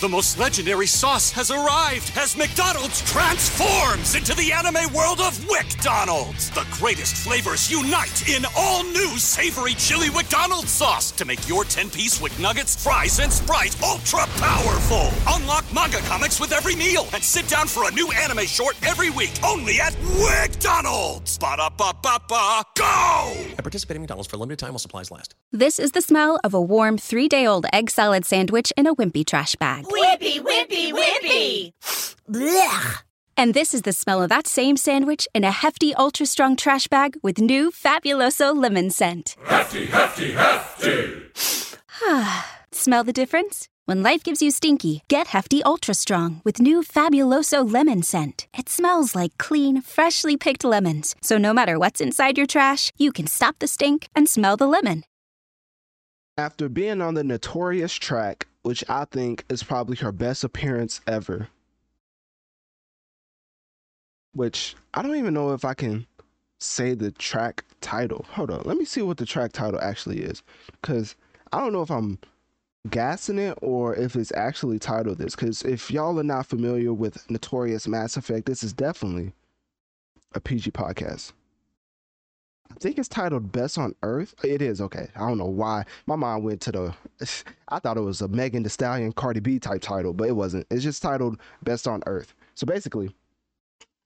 [0.00, 6.50] The most legendary sauce has arrived as McDonald's transforms into the anime world of WickDonald's.
[6.50, 12.20] The greatest flavors unite in all new savory chili McDonald's sauce to make your 10-piece
[12.20, 15.10] Wick Nuggets, fries, and Sprite ultra powerful.
[15.28, 19.10] Unlock manga comics with every meal and sit down for a new anime short every
[19.10, 21.38] week only at WickDonald's.
[21.38, 23.32] Ba-da-ba-ba-ba, go!
[23.56, 25.36] At participating McDonald's for a limited time while supplies last.
[25.52, 28.94] This is the smell of a warm three day old egg salad sandwich in a
[28.94, 29.83] wimpy trash bag.
[29.84, 31.72] Whippy, whippy, whippy!
[32.28, 33.02] Blech.
[33.36, 36.88] And this is the smell of that same sandwich in a hefty, ultra strong trash
[36.88, 39.36] bag with new Fabuloso lemon scent.
[39.44, 41.22] Hefty, hefty, hefty!
[42.72, 43.68] smell the difference?
[43.86, 48.46] When life gives you stinky, get Hefty Ultra Strong with new Fabuloso lemon scent.
[48.56, 51.14] It smells like clean, freshly picked lemons.
[51.20, 54.66] So no matter what's inside your trash, you can stop the stink and smell the
[54.66, 55.04] lemon.
[56.38, 61.48] After being on the notorious track, which I think is probably her best appearance ever,
[64.32, 66.06] which I don't even know if I can
[66.58, 68.24] say the track title.
[68.30, 70.42] Hold on, let me see what the track title actually is,
[70.80, 71.14] because
[71.52, 72.18] I don't know if I'm
[72.88, 75.36] gassing it or if it's actually titled this.
[75.36, 79.32] Because if y'all are not familiar with Notorious Mass Effect, this is definitely
[80.34, 81.32] a PG podcast.
[82.74, 84.34] I think it's titled Best on Earth.
[84.42, 85.08] It is okay.
[85.14, 85.84] I don't know why.
[86.06, 86.94] My mind went to the.
[87.68, 90.66] I thought it was a Megan Thee Stallion Cardi B type title, but it wasn't.
[90.70, 92.34] It's just titled Best on Earth.
[92.54, 93.14] So basically,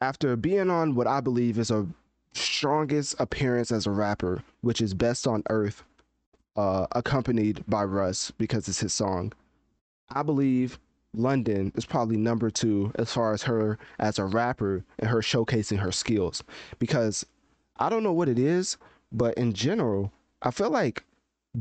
[0.00, 1.86] after being on what I believe is a
[2.34, 5.82] strongest appearance as a rapper, which is Best on Earth,
[6.56, 9.32] uh, accompanied by Russ because it's his song.
[10.10, 10.78] I believe
[11.14, 15.78] London is probably number two as far as her as a rapper and her showcasing
[15.78, 16.44] her skills
[16.78, 17.26] because
[17.76, 18.76] I don't know what it is,
[19.10, 21.04] but in general, I feel like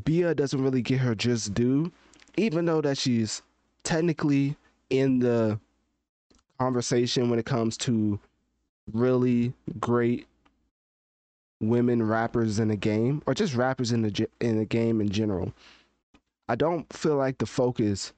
[0.04, 1.92] Bia doesn't really get her just due,
[2.38, 3.42] even though that she's
[3.84, 4.56] technically
[4.90, 5.60] in the
[6.60, 8.20] conversation when it comes to
[8.94, 10.28] really great
[11.60, 15.54] women rappers in the game or just rappers in the in the game in general.
[16.50, 18.14] I don't feel like the focus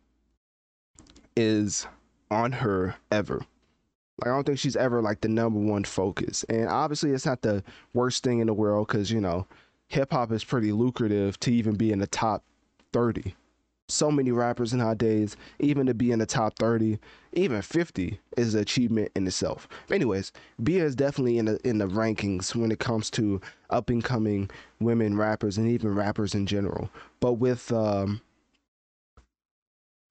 [1.35, 1.85] is
[2.31, 3.45] on her ever.
[4.23, 6.43] I don't think she's ever like the number one focus.
[6.49, 7.63] And obviously it's not the
[7.93, 9.47] worst thing in the world cuz you know,
[9.87, 12.43] hip hop is pretty lucrative to even be in the top
[12.93, 13.35] 30
[13.89, 16.99] so many rappers nowadays, even to be in the top 30,
[17.33, 19.67] even 50 is an achievement in itself.
[19.91, 24.03] Anyways, Bia is definitely in the in the rankings when it comes to up and
[24.03, 26.89] coming women rappers and even rappers in general.
[27.19, 28.21] But with um,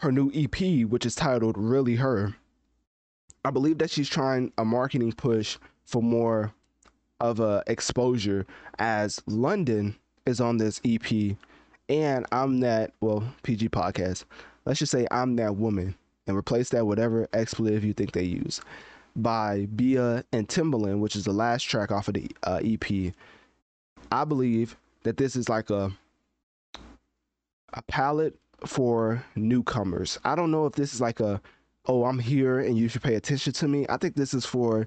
[0.01, 2.37] her new EP, which is titled Really Her,
[3.45, 6.53] I believe that she's trying a marketing push for more
[7.21, 8.47] of a exposure
[8.79, 11.37] as London is on this EP
[11.89, 14.25] and I'm that well PG podcast.
[14.65, 15.95] Let's just say I'm that woman,
[16.27, 18.61] and replace that whatever expletive you think they use
[19.17, 23.13] by Bia and Timbaland, which is the last track off of the uh, EP.
[24.11, 25.91] I believe that this is like a
[27.75, 30.19] a palette for newcomers.
[30.25, 31.41] I don't know if this is like a
[31.87, 33.87] oh I'm here and you should pay attention to me.
[33.89, 34.87] I think this is for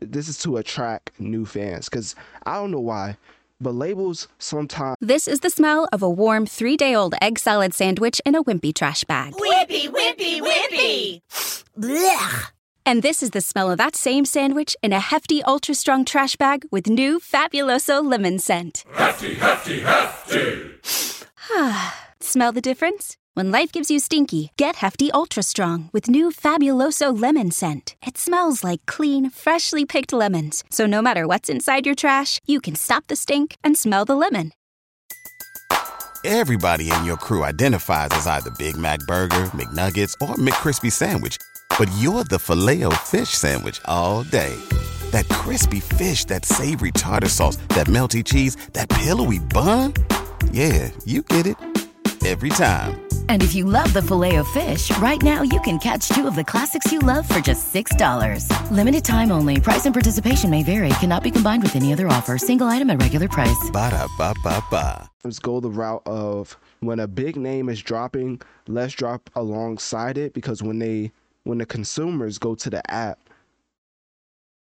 [0.00, 2.14] this is to attract new fans because
[2.44, 3.16] I don't know why
[3.60, 4.96] but labels sometimes.
[5.00, 8.44] This is the smell of a warm three day old egg salad sandwich in a
[8.44, 9.32] wimpy trash bag.
[9.34, 11.22] Wimpy, wimpy, wimpy!
[11.78, 12.52] Blech.
[12.84, 16.36] And this is the smell of that same sandwich in a hefty, ultra strong trash
[16.36, 18.84] bag with new Fabuloso lemon scent.
[18.94, 20.70] Hefty, hefty, hefty!
[22.20, 23.16] smell the difference?
[23.36, 27.94] When life gives you stinky, get Hefty Ultra Strong with new Fabuloso lemon scent.
[28.06, 30.64] It smells like clean, freshly picked lemons.
[30.70, 34.14] So no matter what's inside your trash, you can stop the stink and smell the
[34.14, 34.52] lemon.
[36.24, 41.36] Everybody in your crew identifies as either Big Mac Burger, McNuggets, or McCrispy Sandwich.
[41.78, 44.56] But you're the filet fish Sandwich all day.
[45.10, 49.92] That crispy fish, that savory tartar sauce, that melty cheese, that pillowy bun.
[50.52, 51.58] Yeah, you get it
[52.24, 53.05] every time.
[53.28, 56.34] And if you love the filet of fish, right now you can catch two of
[56.34, 58.50] the classics you love for just $6.
[58.72, 59.60] Limited time only.
[59.60, 60.88] Price and participation may vary.
[61.00, 62.38] Cannot be combined with any other offer.
[62.38, 63.70] Single item at regular price.
[63.72, 65.08] Ba da ba ba ba.
[65.22, 70.32] Let's go the route of when a big name is dropping, let's drop alongside it
[70.34, 71.12] because when they
[71.44, 73.20] when the consumers go to the app,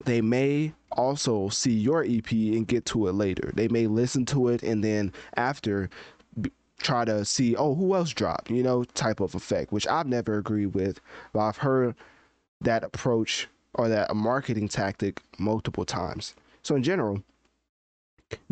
[0.05, 3.51] they may also see your EP and get to it later.
[3.55, 5.89] They may listen to it and then after
[6.79, 10.37] try to see, oh, who else dropped, you know, type of effect, which I've never
[10.37, 10.99] agreed with,
[11.33, 11.95] but I've heard
[12.61, 16.35] that approach or that marketing tactic multiple times.
[16.63, 17.21] So in general,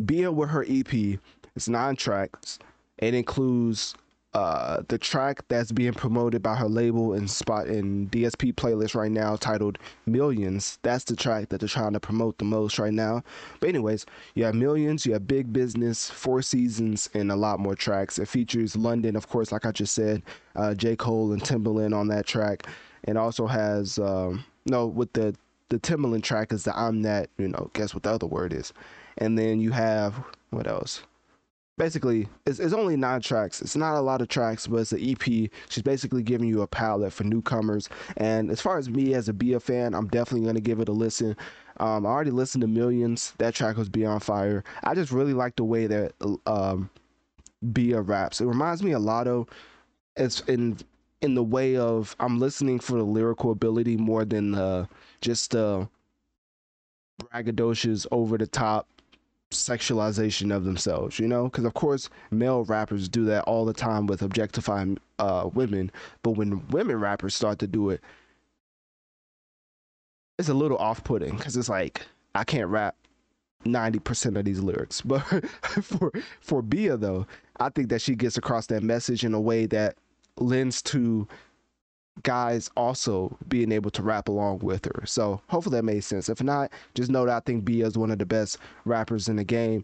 [0.06, 1.20] Bia with her EP,
[1.56, 2.60] it's nine tracks.
[2.98, 3.96] It includes
[4.34, 9.12] uh, the track that's being promoted by her label and spot in DSP playlist right
[9.12, 9.78] now titled
[10.08, 10.80] Millions.
[10.82, 13.24] That's the track that they're trying to promote the most right now.
[13.60, 17.76] But anyways, you have Millions, you have Big Business, Four Seasons, and a lot more
[17.76, 18.18] tracks.
[18.18, 20.24] It features London, of course, like I just said,
[20.56, 20.96] uh, J.
[20.96, 22.66] Cole and Timbaland on that track.
[23.04, 25.36] It also has um, no with the
[25.70, 28.74] the Timbaland track is the I'm that, you know, guess what the other word is.
[29.18, 30.16] And then you have
[30.50, 31.04] what else?
[31.78, 33.62] Basically it's, it's only nine tracks.
[33.62, 35.24] It's not a lot of tracks but it's an ep
[35.70, 37.90] she's basically giving you a palette for newcomers.
[38.18, 40.90] And as far as me as a bia fan i'm definitely going to give it
[40.90, 41.36] a listen.
[41.78, 43.34] Um, i already listened to millions.
[43.40, 44.64] That track was beyond fire.
[44.84, 46.14] I just really like the way that
[46.46, 46.90] um,
[47.72, 48.42] bia raps.
[48.42, 49.48] It reminds me a lot of
[50.16, 50.78] it's in
[51.22, 54.86] in the way of i'm listening for the lyrical ability more than uh,
[55.22, 55.86] just uh
[57.22, 58.88] braggadocious over the top
[59.54, 61.46] sexualization of themselves, you know?
[61.46, 65.92] Because, of course, male rappers do that all the time with objectifying uh, women.
[66.22, 68.02] But when women rappers start to do it,
[70.38, 72.06] it's a little off putting because it's like,
[72.36, 72.96] I can't rap
[73.66, 75.02] 90% of these lyrics.
[75.06, 75.22] But
[75.84, 76.12] for,
[76.42, 77.28] for Bia, though,
[77.60, 79.98] I think that she gets across that message in a way that
[80.38, 81.28] lends to
[82.21, 85.06] guys also being able to rap along with her.
[85.06, 86.30] So hopefully that made sense.
[86.30, 89.38] If not, just know that I think Bia is one of the best rappers in
[89.38, 89.83] the game,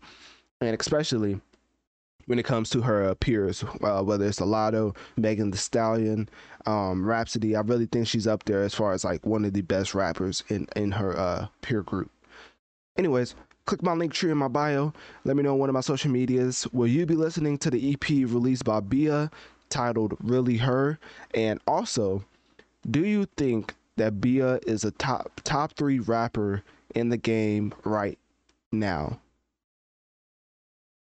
[0.61, 1.41] and especially
[2.27, 6.29] when it comes to her peers, uh, whether it's Latto, Megan Thee Stallion,
[6.67, 7.55] um, Rapsody.
[7.55, 10.43] I really think she's up there as far as like one of the best rappers
[10.49, 12.11] in in her uh, peer group.
[12.99, 13.33] Anyways,
[13.65, 14.93] click my Linktree in my bio.
[15.23, 16.67] Let me know on one of my social medias.
[16.71, 19.31] Will you be listening to the EP released by Bia?
[19.69, 20.99] Titled Really Her?
[21.33, 22.23] And also,
[22.89, 26.63] do you think that Bia is a top top three rapper
[26.95, 28.17] in the game right
[28.71, 29.19] now?